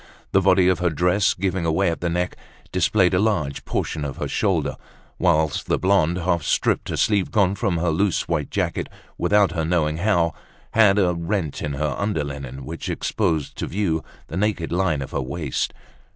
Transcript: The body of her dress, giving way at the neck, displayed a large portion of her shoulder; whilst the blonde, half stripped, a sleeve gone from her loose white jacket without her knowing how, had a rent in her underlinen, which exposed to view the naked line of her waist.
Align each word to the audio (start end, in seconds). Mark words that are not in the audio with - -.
The 0.31 0.41
body 0.41 0.67
of 0.67 0.79
her 0.79 0.89
dress, 0.89 1.35
giving 1.35 1.71
way 1.71 1.91
at 1.91 2.01
the 2.01 2.09
neck, 2.09 2.35
displayed 2.71 3.13
a 3.13 3.19
large 3.19 3.65
portion 3.65 4.03
of 4.03 4.17
her 4.17 4.27
shoulder; 4.27 4.75
whilst 5.19 5.67
the 5.67 5.77
blonde, 5.77 6.17
half 6.17 6.41
stripped, 6.41 6.89
a 6.89 6.97
sleeve 6.97 7.29
gone 7.29 7.53
from 7.53 7.77
her 7.77 7.91
loose 7.91 8.27
white 8.27 8.49
jacket 8.49 8.89
without 9.19 9.51
her 9.51 9.63
knowing 9.63 9.97
how, 9.97 10.33
had 10.71 10.97
a 10.97 11.13
rent 11.13 11.61
in 11.61 11.73
her 11.73 11.93
underlinen, 11.99 12.65
which 12.65 12.89
exposed 12.89 13.55
to 13.59 13.67
view 13.67 14.03
the 14.25 14.37
naked 14.37 14.71
line 14.71 15.03
of 15.03 15.11
her 15.11 15.21
waist. 15.21 15.71